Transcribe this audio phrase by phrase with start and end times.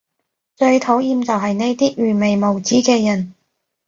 [0.55, 3.35] 最討厭就係呢啲愚昧無知嘅人